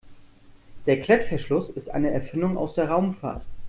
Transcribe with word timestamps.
Der 0.87 0.99
Klettverschluss 0.99 1.69
ist 1.69 1.91
eine 1.91 2.09
Erfindung 2.09 2.57
aus 2.57 2.73
der 2.73 2.89
Raumfahrt. 2.89 3.45